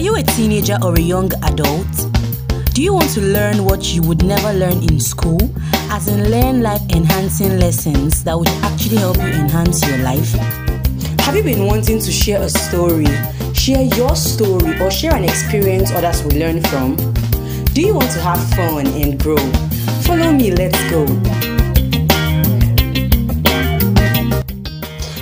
Are 0.00 0.02
you 0.02 0.16
a 0.16 0.22
teenager 0.22 0.78
or 0.82 0.94
a 0.94 0.98
young 0.98 1.30
adult? 1.44 1.86
Do 2.72 2.82
you 2.82 2.94
want 2.94 3.10
to 3.10 3.20
learn 3.20 3.66
what 3.66 3.92
you 3.92 4.00
would 4.00 4.24
never 4.24 4.50
learn 4.54 4.82
in 4.82 4.98
school? 4.98 5.38
As 5.92 6.08
in, 6.08 6.30
learn 6.30 6.62
life 6.62 6.80
enhancing 6.88 7.58
lessons 7.58 8.24
that 8.24 8.34
would 8.34 8.48
actually 8.64 8.96
help 8.96 9.18
you 9.18 9.24
enhance 9.24 9.86
your 9.86 9.98
life? 9.98 10.32
Have 11.20 11.36
you 11.36 11.42
been 11.42 11.66
wanting 11.66 11.98
to 11.98 12.10
share 12.10 12.40
a 12.40 12.48
story, 12.48 13.04
share 13.52 13.82
your 13.94 14.16
story, 14.16 14.80
or 14.80 14.90
share 14.90 15.14
an 15.14 15.24
experience 15.24 15.90
others 15.90 16.22
will 16.24 16.38
learn 16.38 16.62
from? 16.62 16.96
Do 17.74 17.82
you 17.82 17.92
want 17.92 18.10
to 18.12 18.20
have 18.22 18.42
fun 18.54 18.86
and 18.86 19.22
grow? 19.22 19.36
Follow 20.00 20.32
me, 20.32 20.50
let's 20.52 20.80
go. 20.90 21.04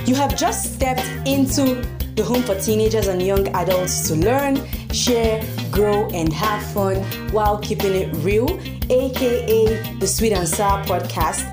You 0.05 0.15
have 0.15 0.37
just 0.37 0.75
stepped 0.75 1.05
into 1.27 1.83
the 2.19 2.25
home 2.25 2.43
for 2.43 2.59
teenagers 2.59 3.07
and 3.07 3.21
young 3.21 3.47
adults 3.55 4.09
to 4.09 4.13
learn, 4.13 4.57
share, 4.91 5.41
grow, 5.71 6.05
and 6.09 6.33
have 6.33 6.61
fun 6.73 6.97
while 7.31 7.57
keeping 7.59 7.93
it 7.95 8.13
real, 8.17 8.59
aka 8.89 9.95
the 9.99 10.05
Sweet 10.05 10.33
and 10.33 10.45
Sour 10.45 10.83
Podcast. 10.83 11.45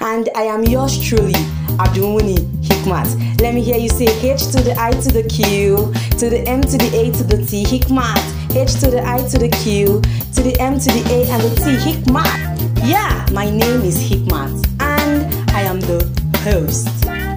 And 0.00 0.28
I 0.34 0.42
am 0.42 0.64
yours 0.64 0.98
truly, 1.00 1.32
Abdulmuni 1.78 2.38
Hiqmat. 2.66 3.40
Let 3.40 3.54
me 3.54 3.62
hear 3.62 3.78
you 3.78 3.88
say 3.88 4.06
H 4.28 4.46
to 4.50 4.60
the 4.62 4.74
I 4.76 4.90
to 4.90 5.12
the 5.12 5.22
Q, 5.22 5.92
to 6.18 6.28
the 6.28 6.42
M 6.48 6.60
to 6.60 6.76
the 6.76 6.90
A 6.92 7.12
to 7.12 7.22
the 7.22 7.46
T, 7.46 7.62
Hiqmat. 7.62 8.56
H 8.56 8.74
to 8.80 8.90
the 8.90 9.00
I 9.06 9.18
to 9.28 9.38
the 9.38 9.48
Q, 9.48 10.00
to 10.34 10.42
the 10.42 10.56
M 10.58 10.76
to 10.76 10.90
the 10.90 11.02
A 11.14 11.30
and 11.30 11.42
the 11.42 11.54
T, 11.54 11.76
Hiqmat. 11.76 12.54
Yeah, 12.84 13.26
my 13.32 13.48
name 13.48 13.80
is 13.80 13.96
Hiqmat, 13.96 14.43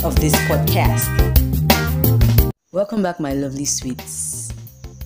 of 0.08 0.16
this 0.22 0.34
podcast. 0.48 1.04
Welcome 2.72 3.04
back, 3.04 3.20
my 3.20 3.34
lovely 3.34 3.66
sweets. 3.66 4.54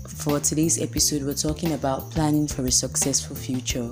For 0.08 0.40
today's 0.40 0.80
episode, 0.80 1.24
we're 1.24 1.34
talking 1.34 1.74
about 1.74 2.12
planning 2.12 2.48
for 2.48 2.64
a 2.68 2.72
successful 2.72 3.36
future. 3.36 3.90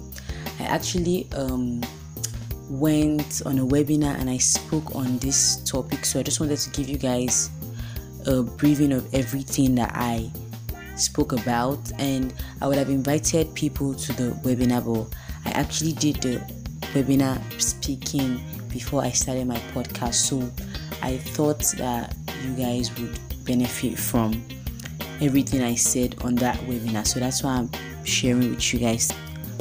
I 0.60 0.66
actually 0.66 1.28
um, 1.36 1.82
went 2.70 3.42
on 3.48 3.58
a 3.58 3.66
webinar 3.66 4.20
and 4.20 4.30
I 4.30 4.38
spoke 4.38 4.96
on 4.96 5.18
this 5.18 5.64
topic, 5.64 6.06
so 6.06 6.20
I 6.20 6.24
just 6.24 6.40
wanted 6.40 6.60
to 6.60 6.70
give 6.70 6.88
you 6.88 7.00
guys 7.00 7.50
a 8.28 8.44
briefing 8.44 8.94
of 8.94 9.12
everything 9.12 9.74
that 9.76 9.92
I 9.96 10.30
spoke 10.96 11.32
about. 11.32 11.92
And 11.98 12.36
I 12.62 12.68
would 12.68 12.78
have 12.78 12.90
invited 12.90 13.52
people 13.56 13.96
to 13.96 14.14
the 14.14 14.30
webinar, 14.44 14.86
but 14.86 15.18
I 15.44 15.58
actually 15.58 15.94
did 15.94 16.18
the 16.18 16.38
webinar 16.94 17.42
speaking 17.60 18.40
before 18.68 19.02
I 19.02 19.10
started 19.10 19.48
my 19.48 19.58
podcast, 19.74 20.14
so 20.14 20.48
I 21.02 21.18
thought 21.18 21.60
that 21.78 22.16
you 22.44 22.54
guys 22.54 22.98
would 23.00 23.20
benefit 23.46 23.98
from 23.98 24.44
everything 25.22 25.62
I 25.64 25.76
said 25.76 26.16
on 26.24 26.36
that 26.36 26.58
webinar. 26.60 27.06
So 27.06 27.20
that's 27.20 27.44
why 27.44 27.58
I'm 27.58 27.70
sharing 28.04 28.52
with 28.52 28.74
you 28.74 28.80
guys. 28.80 29.12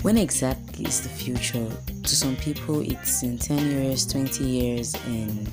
When 0.02 0.16
exactly 0.16 0.84
is 0.84 1.00
the 1.00 1.08
future? 1.08 1.66
To 2.02 2.16
some 2.16 2.36
people, 2.36 2.80
it's 2.80 3.22
in 3.22 3.38
10 3.38 3.70
years, 3.70 4.06
20 4.06 4.44
years, 4.44 4.94
and 5.06 5.48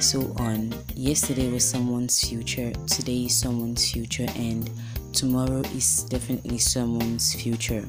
so 0.00 0.34
on. 0.38 0.74
Yesterday 0.94 1.50
was 1.50 1.64
someone's 1.68 2.20
future, 2.20 2.72
today 2.86 3.24
is 3.24 3.36
someone's 3.36 3.90
future, 3.90 4.26
and 4.36 4.68
tomorrow 5.12 5.60
is 5.76 6.02
definitely 6.04 6.58
someone's 6.58 7.34
future. 7.34 7.84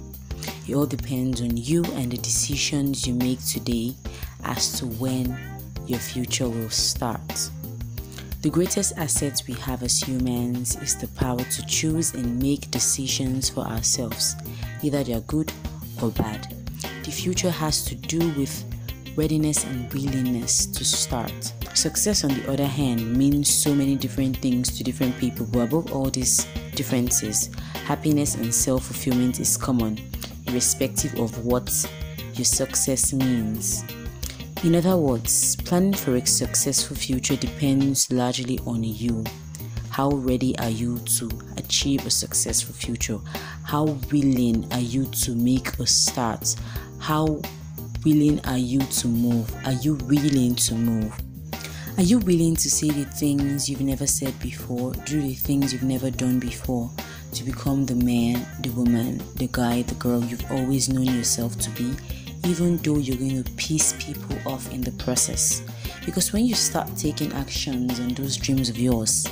It 0.68 0.76
all 0.76 0.86
depends 0.86 1.42
on 1.42 1.58
you 1.58 1.84
and 1.96 2.12
the 2.12 2.18
decisions 2.18 3.08
you 3.08 3.14
make 3.16 3.44
today 3.46 3.96
as 4.44 4.80
to 4.80 4.86
when 4.86 5.38
your 5.88 6.00
future 6.00 6.50
will 6.50 6.70
start. 6.70 7.50
The 8.42 8.50
greatest 8.50 8.98
asset 8.98 9.42
we 9.48 9.56
have 9.56 9.82
as 9.82 10.00
humans 10.00 10.76
is 10.82 10.96
the 10.96 11.08
power 11.08 11.40
to 11.40 11.66
choose 11.66 12.14
and 12.14 12.40
make 12.42 12.70
decisions 12.70 13.50
for 13.50 13.62
ourselves, 13.62 14.36
either 14.84 15.04
they 15.04 15.14
are 15.14 15.22
good 15.22 15.52
or 16.02 16.10
bad. 16.12 16.54
The 17.04 17.12
future 17.12 17.50
has 17.50 17.84
to 17.86 17.96
do 17.96 18.20
with 18.34 18.64
readiness 19.16 19.64
and 19.64 19.92
willingness 19.94 20.66
to 20.68 20.86
start. 20.86 21.54
Success, 21.74 22.24
on 22.24 22.32
the 22.32 22.52
other 22.52 22.68
hand, 22.68 23.16
means 23.18 23.52
so 23.52 23.74
many 23.74 23.96
different 23.96 24.38
things 24.38 24.78
to 24.78 24.84
different 24.84 25.18
people, 25.18 25.46
but 25.48 25.62
above 25.62 25.92
all 25.92 26.10
these 26.10 26.46
differences, 26.76 27.50
happiness 27.86 28.36
and 28.36 28.54
self 28.54 28.86
fulfillment 28.86 29.40
is 29.40 29.58
common 29.58 29.98
irrespective 30.48 31.20
of 31.20 31.46
what 31.46 31.70
your 32.36 32.46
success 32.46 33.14
means. 33.14 33.84
In 34.66 34.74
other 34.74 34.98
words, 34.98 35.56
planning 35.58 35.94
for 35.94 36.16
a 36.16 36.26
successful 36.26 36.96
future 36.96 37.36
depends 37.36 38.12
largely 38.12 38.58
on 38.66 38.84
you. 38.84 39.24
How 39.92 40.10
ready 40.10 40.58
are 40.58 40.72
you 40.72 40.98
to 41.20 41.30
achieve 41.58 42.04
a 42.08 42.10
successful 42.10 42.74
future? 42.74 43.20
How 43.64 43.84
willing 44.12 44.68
are 44.74 44.80
you 44.80 45.06
to 45.22 45.36
make 45.36 45.78
a 45.78 45.86
start? 45.86 46.56
How 46.98 47.40
willing 48.04 48.44
are 48.48 48.58
you 48.58 48.80
to 48.80 49.08
move? 49.08 49.54
Are 49.68 49.74
you 49.74 50.00
willing 50.08 50.56
to 50.56 50.74
move? 50.74 51.14
Are 51.98 52.04
you 52.04 52.18
willing 52.18 52.56
to 52.56 52.68
say 52.68 52.90
the 52.90 53.06
things 53.06 53.70
you've 53.70 53.82
never 53.82 54.08
said 54.08 54.34
before, 54.40 54.94
do 55.06 55.22
the 55.22 55.36
things 55.36 55.74
you've 55.74 55.84
never 55.84 56.10
done 56.10 56.40
before? 56.40 56.90
to 57.36 57.44
become 57.44 57.86
the 57.86 57.96
man, 57.96 58.46
the 58.62 58.70
woman, 58.70 59.22
the 59.36 59.50
guy, 59.52 59.82
the 59.82 59.96
girl 59.96 60.24
you've 60.24 60.50
always 60.52 60.88
known 60.88 61.06
yourself 61.06 61.58
to 61.60 61.70
be, 61.72 61.94
even 62.46 62.78
though 62.78 62.98
you're 62.98 63.18
going 63.18 63.44
to 63.44 63.52
piss 63.54 63.96
people 63.98 64.38
off 64.46 64.72
in 64.72 64.82
the 64.82 64.92
process. 65.04 65.64
Because 66.06 66.32
when 66.32 66.46
you 66.46 66.54
start 66.54 66.96
taking 66.96 67.34
actions 67.34 68.00
on 68.00 68.10
those 68.10 68.38
dreams 68.38 68.70
of 68.70 68.78
yours, 68.78 69.28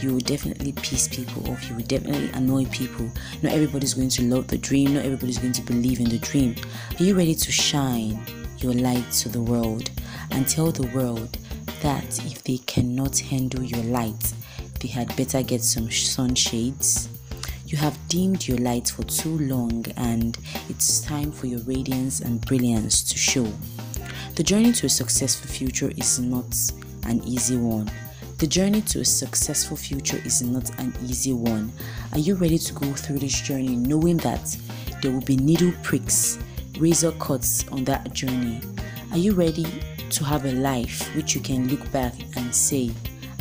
you 0.00 0.12
will 0.12 0.20
definitely 0.20 0.72
piss 0.72 1.08
people 1.08 1.50
off. 1.50 1.68
You 1.68 1.76
will 1.76 1.84
definitely 1.84 2.30
annoy 2.30 2.66
people. 2.66 3.10
Not 3.42 3.52
everybody's 3.52 3.94
going 3.94 4.10
to 4.10 4.22
love 4.24 4.48
the 4.48 4.58
dream. 4.58 4.94
Not 4.94 5.04
everybody's 5.04 5.38
going 5.38 5.52
to 5.54 5.62
believe 5.62 6.00
in 6.00 6.08
the 6.08 6.18
dream. 6.18 6.54
Are 6.98 7.02
you 7.02 7.16
ready 7.16 7.34
to 7.34 7.52
shine 7.52 8.20
your 8.58 8.74
light 8.74 9.10
to 9.12 9.28
the 9.30 9.40
world 9.40 9.90
and 10.30 10.46
tell 10.46 10.70
the 10.70 10.86
world 10.88 11.38
that 11.82 12.18
if 12.26 12.44
they 12.44 12.58
cannot 12.58 13.18
handle 13.18 13.62
your 13.62 13.82
light, 13.84 14.34
they 14.80 14.88
had 14.88 15.14
better 15.16 15.42
get 15.42 15.62
some 15.62 15.90
sunshades? 15.90 17.08
You 17.66 17.78
have 17.78 17.96
dimmed 18.08 18.48
your 18.48 18.58
light 18.58 18.88
for 18.88 19.04
too 19.04 19.38
long, 19.38 19.84
and 19.96 20.36
it's 20.80 21.00
time 21.02 21.30
for 21.30 21.46
your 21.46 21.58
radiance 21.66 22.20
and 22.20 22.40
brilliance 22.46 23.02
to 23.02 23.18
show. 23.18 23.46
The 24.36 24.42
journey 24.42 24.72
to 24.72 24.86
a 24.86 24.88
successful 24.88 25.46
future 25.50 25.92
is 25.98 26.18
not 26.18 26.56
an 27.04 27.22
easy 27.26 27.58
one. 27.58 27.90
The 28.38 28.46
journey 28.46 28.80
to 28.80 29.00
a 29.00 29.04
successful 29.04 29.76
future 29.76 30.22
is 30.24 30.40
not 30.40 30.70
an 30.80 30.94
easy 31.04 31.34
one. 31.34 31.70
Are 32.12 32.18
you 32.18 32.34
ready 32.34 32.56
to 32.56 32.72
go 32.72 32.90
through 32.94 33.18
this 33.18 33.42
journey 33.42 33.76
knowing 33.76 34.16
that 34.18 34.56
there 35.02 35.12
will 35.12 35.20
be 35.20 35.36
needle 35.36 35.74
pricks, 35.82 36.38
razor 36.78 37.12
cuts 37.12 37.68
on 37.68 37.84
that 37.84 38.14
journey? 38.14 38.62
Are 39.12 39.18
you 39.18 39.34
ready 39.34 39.66
to 40.08 40.24
have 40.24 40.46
a 40.46 40.52
life 40.52 41.14
which 41.14 41.34
you 41.34 41.42
can 41.42 41.68
look 41.68 41.92
back 41.92 42.14
and 42.38 42.54
say, 42.54 42.90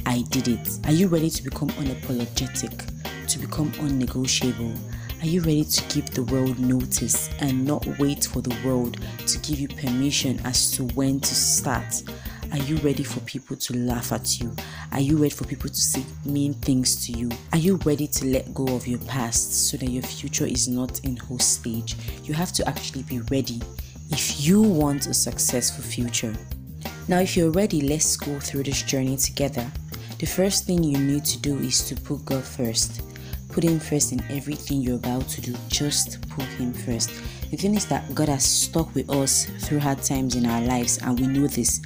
I 0.06 0.24
did 0.24 0.50
it? 0.50 0.68
Are 0.88 0.92
you 0.92 1.08
ready 1.08 1.30
to 1.30 1.42
become 1.42 1.70
unapologetic? 1.70 3.00
to 3.30 3.38
become 3.40 3.72
unnegotiable? 3.80 4.74
Are 5.22 5.26
you 5.26 5.42
ready 5.42 5.66
to 5.66 5.94
give 5.94 6.10
the 6.12 6.24
world 6.24 6.60
notice 6.60 7.30
and 7.40 7.66
not 7.66 7.86
wait 8.00 8.24
for 8.24 8.42
the 8.42 8.56
world 8.66 8.98
to 9.28 9.38
give 9.40 9.60
you 9.60 9.68
permission 9.68 10.40
as 10.46 10.72
to 10.72 10.86
when 10.96 11.20
to 11.20 11.36
start? 11.36 12.04
Are 12.54 12.58
you 12.60 12.78
ready 12.78 13.04
for 13.04 13.20
people 13.22 13.58
to 13.58 13.78
laugh 13.80 14.14
at 14.14 14.40
you? 14.40 14.56
Are 14.94 15.02
you 15.02 15.18
ready 15.18 15.32
for 15.32 15.44
people 15.44 15.68
to 15.68 15.76
say 15.76 16.06
mean 16.24 16.54
things 16.54 17.06
to 17.06 17.12
you? 17.12 17.30
Are 17.52 17.58
you 17.58 17.76
ready 17.84 18.08
to 18.08 18.28
let 18.28 18.54
go 18.54 18.74
of 18.74 18.88
your 18.88 19.00
past 19.00 19.70
so 19.70 19.76
that 19.76 19.90
your 19.90 20.04
future 20.04 20.46
is 20.46 20.70
not 20.70 21.04
in 21.04 21.18
hostage? 21.18 21.98
You 22.24 22.34
have 22.34 22.54
to 22.54 22.66
actually 22.66 23.04
be 23.04 23.20
ready 23.30 23.62
if 24.12 24.40
you 24.40 24.62
want 24.62 25.08
a 25.08 25.14
successful 25.14 25.84
future. 25.84 26.34
Now, 27.10 27.20
if 27.20 27.36
you're 27.36 27.52
ready, 27.52 27.82
let's 27.82 28.16
go 28.16 28.40
through 28.40 28.64
this 28.64 28.84
journey 28.84 29.18
together. 29.18 29.70
The 30.20 30.28
first 30.28 30.66
thing 30.66 30.82
you 30.82 30.98
need 30.98 31.26
to 31.26 31.38
do 31.40 31.58
is 31.58 31.86
to 31.90 31.96
put 31.96 32.24
God 32.24 32.46
first. 32.46 33.02
Put 33.60 33.70
Him 33.70 33.80
first 33.82 34.14
in 34.14 34.24
everything 34.30 34.80
you're 34.80 34.96
about 34.96 35.28
to 35.28 35.42
do. 35.42 35.54
Just 35.68 36.22
put 36.30 36.46
Him 36.46 36.72
first. 36.72 37.10
The 37.52 37.58
thing 37.58 37.76
is 37.76 37.86
that 37.88 38.16
God 38.16 38.30
has 38.30 38.46
stuck 38.46 38.96
with 38.96 39.10
us 39.10 39.48
through 39.68 39.80
hard 39.80 40.02
times 40.02 40.36
in 40.36 40.46
our 40.46 40.62
lives, 40.62 40.98
and 41.00 41.20
we 41.20 41.28
know 41.28 41.46
this. 41.46 41.82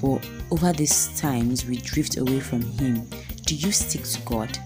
But 0.00 0.26
over 0.50 0.72
these 0.72 1.20
times, 1.20 1.66
we 1.66 1.76
drift 1.76 2.16
away 2.16 2.40
from 2.40 2.62
Him. 2.62 3.06
Do 3.44 3.54
you 3.54 3.72
stick 3.72 4.04
to 4.04 4.20
God? 4.22 4.58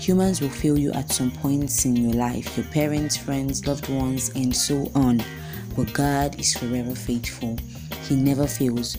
Humans 0.00 0.40
will 0.40 0.50
fail 0.50 0.76
you 0.76 0.90
at 0.90 1.12
some 1.12 1.30
points 1.30 1.84
in 1.84 1.94
your 1.94 2.14
life 2.14 2.56
your 2.56 2.66
parents, 2.66 3.16
friends, 3.16 3.64
loved 3.68 3.88
ones, 3.88 4.30
and 4.34 4.56
so 4.56 4.90
on. 4.96 5.22
But 5.76 5.92
God 5.92 6.36
is 6.40 6.56
forever 6.56 6.96
faithful, 6.96 7.56
He 8.08 8.16
never 8.16 8.48
fails. 8.48 8.96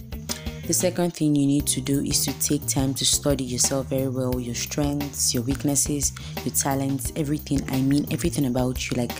The 0.65 0.73
second 0.73 1.13
thing 1.13 1.35
you 1.35 1.45
need 1.45 1.67
to 1.67 1.81
do 1.81 2.01
is 2.01 2.23
to 2.23 2.31
take 2.39 2.65
time 2.67 2.93
to 2.93 3.05
study 3.05 3.43
yourself 3.43 3.87
very 3.87 4.07
well 4.07 4.39
your 4.39 4.55
strengths, 4.55 5.33
your 5.33 5.43
weaknesses, 5.43 6.13
your 6.45 6.55
talents, 6.55 7.11
everything. 7.17 7.59
I 7.69 7.81
mean, 7.81 8.07
everything 8.11 8.45
about 8.45 8.89
you. 8.89 8.95
Like, 8.95 9.11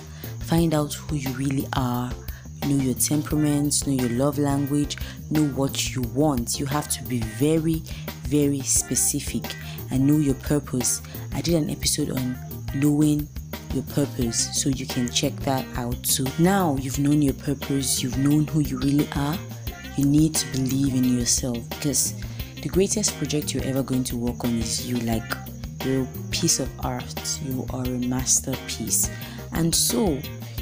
find 0.45 0.73
out 0.73 0.93
who 0.93 1.17
you 1.17 1.29
really 1.33 1.67
are, 1.75 2.09
know 2.65 2.77
your 2.77 2.93
temperaments, 2.93 3.85
know 3.85 3.91
your 3.91 4.17
love 4.17 4.39
language, 4.39 4.95
know 5.31 5.43
what 5.49 5.93
you 5.93 6.03
want. 6.15 6.61
You 6.61 6.65
have 6.67 6.87
to 6.87 7.03
be 7.03 7.19
very, 7.19 7.83
very 8.23 8.61
specific 8.61 9.43
and 9.91 10.07
know 10.07 10.19
your 10.19 10.35
purpose. 10.35 11.01
I 11.33 11.41
did 11.41 11.55
an 11.61 11.69
episode 11.69 12.11
on 12.11 12.37
knowing 12.73 13.27
your 13.73 13.83
purpose, 13.83 14.57
so 14.57 14.69
you 14.69 14.85
can 14.85 15.09
check 15.09 15.35
that 15.41 15.65
out 15.75 16.01
too. 16.03 16.25
Now 16.39 16.77
you've 16.79 16.99
known 16.99 17.21
your 17.21 17.33
purpose, 17.33 18.01
you've 18.01 18.17
known 18.17 18.47
who 18.47 18.61
you 18.61 18.79
really 18.79 19.09
are, 19.17 19.37
you 19.97 20.05
need 20.05 20.35
to 20.35 20.47
believe 20.51 20.95
in 20.95 21.03
yourself 21.03 21.57
because 21.69 22.13
the 22.61 22.69
greatest 22.69 23.15
project 23.17 23.53
you're 23.53 23.65
ever 23.65 23.83
going 23.83 24.03
to 24.05 24.17
work 24.17 24.43
on 24.43 24.57
is 24.57 24.89
you 24.89 24.97
like 24.99 25.23
you're 25.83 26.03
a 26.03 26.07
piece 26.31 26.59
of 26.59 26.69
art, 26.85 27.39
you 27.43 27.65
are 27.71 27.83
a 27.85 27.99
masterpiece. 28.07 29.09
And 29.51 29.73
so 29.75 30.17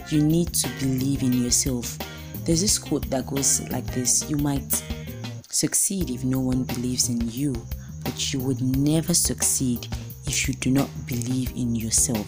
you 0.10 0.22
need 0.24 0.54
to 0.56 0.69
believe 0.80 1.22
in 1.24 1.33
yourself. 1.33 1.98
There's 2.44 2.62
this 2.62 2.80
quote 2.80 3.10
that 3.12 3.28
goes 3.28 3.62
like 3.69 3.86
this 3.94 4.30
You 4.30 4.38
might 4.38 4.83
succeed 5.50 6.10
if 6.10 6.24
no 6.24 6.39
one 6.39 6.63
believes 6.63 7.07
in 7.10 7.30
you, 7.30 7.54
but 8.04 8.34
you 8.34 8.39
would 8.39 8.62
never 8.62 9.13
succeed 9.13 9.88
if 10.25 10.48
you 10.48 10.54
do 10.56 10.72
not 10.72 10.89
believe 11.06 11.51
in 11.56 11.75
yourself. 11.75 12.25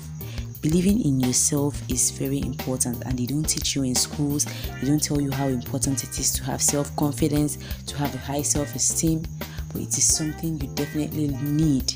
Believing 0.64 1.04
in 1.04 1.20
yourself 1.20 1.82
is 1.90 2.12
very 2.12 2.40
important, 2.40 3.04
and 3.04 3.20
they 3.20 3.26
don't 3.26 3.44
teach 3.44 3.76
you 3.76 3.84
in 3.84 3.96
schools. 3.96 4.46
They 4.80 4.88
don't 4.88 5.04
tell 5.04 5.20
you 5.20 5.30
how 5.30 5.50
important 5.50 6.06
it 6.06 6.18
is 6.18 6.32
to 6.36 6.44
have 6.46 6.62
self 6.62 6.96
confidence, 6.96 7.58
to 7.86 7.98
have 7.98 8.16
a 8.16 8.18
high 8.18 8.44
self 8.44 8.74
esteem, 8.74 9.24
but 9.74 9.82
it 9.82 9.90
is 9.98 10.06
something 10.06 10.58
you 10.62 10.68
definitely 10.70 11.28
need 11.44 11.92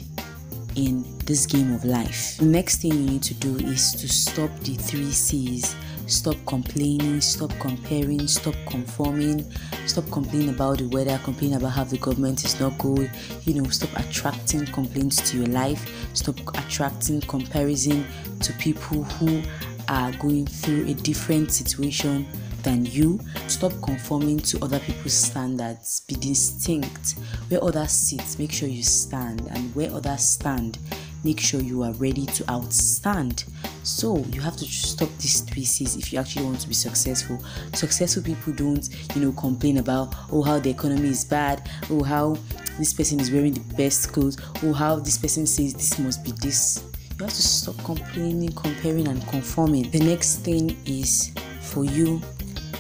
in 0.76 1.06
this 1.26 1.46
game 1.46 1.74
of 1.74 1.86
life. 1.86 2.36
The 2.40 2.46
next 2.46 2.82
thing 2.82 2.92
you 2.92 3.10
need 3.12 3.24
to 3.24 3.34
do 3.36 3.56
is 3.56 3.94
to 3.94 4.10
stop 4.10 4.52
the 4.60 4.76
three 4.76 5.12
C's. 5.12 5.74
Stop 6.08 6.36
complaining, 6.46 7.20
stop 7.20 7.52
comparing, 7.60 8.28
stop 8.28 8.56
conforming, 8.70 9.46
stop 9.86 10.10
complaining 10.10 10.50
about 10.50 10.78
the 10.78 10.88
weather, 10.88 11.20
complain 11.26 11.54
about 11.54 11.72
how 11.72 11.84
the 11.84 11.98
government 11.98 12.46
is 12.46 12.58
not 12.62 12.78
good. 12.78 13.12
You 13.44 13.62
know, 13.62 13.70
stop 13.70 13.90
attracting 13.98 14.66
complaints 14.68 15.30
to 15.32 15.38
your 15.38 15.48
life, 15.48 16.10
stop 16.14 16.40
attracting 16.58 17.22
comparison 17.22 18.06
to 18.42 18.54
people 18.54 19.04
who 19.04 19.42
are 19.90 20.12
going 20.14 20.46
through 20.46 20.88
a 20.88 20.94
different 20.94 21.52
situation 21.52 22.28
than 22.64 22.86
you. 22.86 23.20
Stop 23.48 23.72
conforming 23.82 24.40
to 24.40 24.64
other 24.64 24.80
people's 24.80 25.14
standards. 25.14 26.02
Be 26.02 26.16
distinct. 26.16 27.16
Where 27.48 27.64
others 27.64 27.92
sit, 27.92 28.38
make 28.40 28.52
sure 28.52 28.68
you 28.68 28.84
stand. 28.84 29.48
And 29.52 29.74
where 29.74 29.92
others 29.94 30.28
stand, 30.28 30.78
make 31.24 31.40
sure 31.40 31.62
you 31.62 31.84
are 31.84 31.94
ready 31.94 32.26
to 32.26 32.44
outstand. 32.46 33.46
So 33.84 34.18
you 34.34 34.42
have 34.42 34.58
to 34.58 34.66
stop 34.66 35.10
these 35.20 35.46
C's 35.46 35.96
if 35.96 36.12
you 36.12 36.20
actually 36.20 36.46
want 36.46 36.60
to 36.62 36.68
be 36.68 36.74
successful. 36.74 37.42
Successful 37.74 38.24
people 38.24 38.54
don't, 38.54 38.88
you 39.16 39.22
know, 39.22 39.32
complain 39.32 39.78
about 39.78 40.14
oh 40.32 40.42
how 40.42 40.60
the 40.60 40.70
economy 40.70 41.10
is 41.10 41.24
bad, 41.24 41.70
oh 41.90 42.04
how 42.04 42.38
this 42.78 42.94
person 42.94 43.20
is 43.20 43.32
wearing 43.32 43.54
the 43.54 43.76
best 43.76 44.12
clothes, 44.12 44.38
oh 44.64 44.74
how 44.74 44.98
this 44.98 45.18
person 45.18 45.48
says 45.48 45.74
this 45.74 45.98
must 46.00 46.24
be 46.24 46.32
this. 46.42 46.84
You 47.20 47.26
have 47.26 47.34
to 47.34 47.42
stop 47.42 47.78
complaining, 47.84 48.52
comparing, 48.54 49.08
and 49.08 49.26
conforming. 49.28 49.90
The 49.90 50.00
next 50.00 50.38
thing 50.38 50.78
is 50.86 51.32
for 51.62 51.84
you 51.84 52.22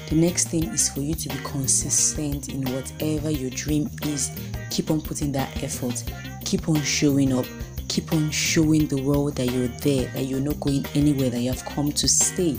the 0.10 0.16
next 0.16 0.48
thing 0.48 0.64
is 0.64 0.88
for 0.88 1.02
you 1.02 1.14
to 1.16 1.30
be 1.30 1.36
consistent 1.44 2.48
in 2.48 2.62
whatever 2.74 3.30
your 3.30 3.50
dream 3.50 3.90
is. 4.04 4.32
Keep 4.70 4.90
on 4.90 5.02
putting 5.02 5.34
that 5.34 5.62
effort. 5.62 6.02
Keep 6.46 6.70
on 6.70 6.82
showing 6.82 7.34
up. 7.34 7.46
Keep 7.90 8.14
on 8.14 8.32
showing 8.32 8.88
the 8.88 9.02
world 9.02 9.36
that 9.36 9.48
you're 9.48 9.68
there, 9.68 10.10
that 10.14 10.24
you're 10.24 10.40
not 10.40 10.62
going 10.62 10.86
anywhere, 10.96 11.30
that 11.30 11.42
you 11.42 11.52
have 11.52 11.66
come 11.66 11.92
to 11.92 12.08
stay. 12.08 12.58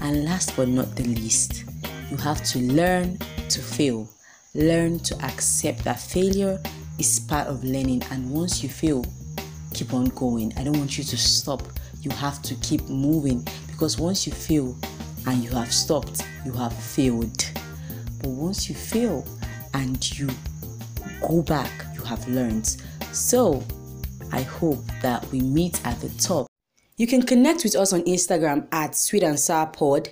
And 0.00 0.24
last 0.24 0.56
but 0.56 0.66
not 0.66 0.96
the 0.96 1.04
least, 1.04 1.64
you 2.10 2.16
have 2.16 2.42
to 2.46 2.58
learn 2.58 3.18
to 3.48 3.60
fail. 3.60 4.08
Learn 4.56 4.98
to 5.00 5.14
accept 5.24 5.84
that 5.84 6.00
failure 6.00 6.60
is 6.98 7.20
part 7.20 7.46
of 7.46 7.62
learning. 7.62 8.02
And 8.10 8.28
once 8.28 8.60
you 8.60 8.68
fail, 8.68 9.04
keep 9.74 9.92
on 9.94 10.06
going. 10.06 10.52
I 10.56 10.64
don't 10.64 10.78
want 10.78 10.98
you 10.98 11.04
to 11.04 11.16
stop. 11.16 11.62
You 12.02 12.10
have 12.12 12.42
to 12.42 12.54
keep 12.56 12.88
moving 12.88 13.46
because 13.66 13.98
once 13.98 14.26
you 14.26 14.32
fail, 14.32 14.76
and 15.28 15.44
you 15.44 15.50
have 15.50 15.72
stopped, 15.72 16.24
you 16.44 16.52
have 16.52 16.72
failed. 16.72 17.44
But 18.20 18.30
once 18.30 18.68
you 18.68 18.74
fail 18.74 19.26
and 19.74 20.18
you 20.18 20.28
go 21.20 21.42
back, 21.42 21.70
you 21.94 22.00
have 22.02 22.26
learned. 22.28 22.76
So 23.12 23.62
I 24.32 24.42
hope 24.42 24.84
that 25.02 25.26
we 25.30 25.40
meet 25.40 25.84
at 25.86 26.00
the 26.00 26.08
top. 26.20 26.46
You 26.96 27.06
can 27.06 27.22
connect 27.22 27.62
with 27.62 27.76
us 27.76 27.92
on 27.92 28.02
Instagram 28.02 28.66
at 28.72 28.96
Sweet 28.96 29.22
and 29.22 29.38
Sour 29.38 29.66
Pod. 29.66 30.10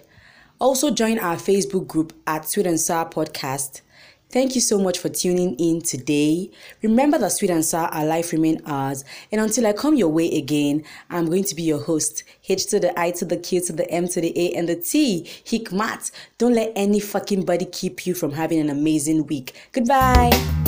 Also 0.59 0.91
join 0.91 1.19
our 1.19 1.37
Facebook 1.37 1.87
group 1.87 2.13
at 2.27 2.49
Sweet 2.49 2.67
and 2.67 2.81
Sour 2.81 3.07
Podcast 3.07 3.81
Thank 4.29 4.57
you 4.57 4.61
so 4.61 4.79
much 4.79 4.99
for 4.99 5.09
tuning 5.09 5.55
in 5.55 5.81
today. 5.81 6.51
Remember 6.83 7.17
that 7.19 7.33
Sweet 7.33 7.51
and 7.51 7.65
Sour, 7.65 7.87
our 7.89 8.05
life 8.05 8.33
remain 8.33 8.61
ours. 8.67 9.05
And 9.31 9.41
until 9.41 9.67
I 9.67 9.73
come 9.73 9.95
your 9.95 10.09
way 10.09 10.37
again, 10.37 10.85
I'm 11.09 11.27
going 11.27 11.45
to 11.45 11.55
be 11.55 11.63
your 11.63 11.81
host. 11.81 12.25
H 12.49 12.67
to 12.67 12.81
the 12.81 12.99
I 12.99 13.13
to 13.13 13.25
the 13.25 13.37
Q 13.37 13.61
to 13.63 13.73
the 13.73 13.89
M 13.89 14.09
to 14.09 14.21
the 14.21 14.37
A 14.37 14.53
and 14.55 14.69
the 14.69 14.77
T. 14.77 15.23
Hiqmat. 15.45 16.11
Don't 16.39 16.55
let 16.55 16.73
any 16.75 16.99
fucking 16.99 17.45
body 17.45 17.67
keep 17.67 18.05
you 18.05 18.15
from 18.15 18.33
having 18.33 18.59
an 18.59 18.69
amazing 18.69 19.27
week. 19.27 19.55
Goodbye. 19.73 20.66